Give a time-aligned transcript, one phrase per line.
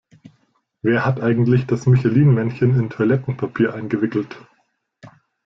[0.81, 4.35] Wer hat eigentlich das Michelin-Männchen in Toilettenpapier eingewickelt?